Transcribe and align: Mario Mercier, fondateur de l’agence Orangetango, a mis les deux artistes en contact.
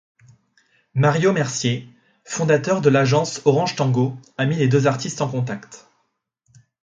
Mario 0.95 1.31
Mercier, 1.31 1.87
fondateur 2.25 2.81
de 2.81 2.89
l’agence 2.89 3.39
Orangetango, 3.45 4.17
a 4.39 4.47
mis 4.47 4.55
les 4.55 4.67
deux 4.67 4.87
artistes 4.87 5.21
en 5.21 5.29
contact. 5.29 5.91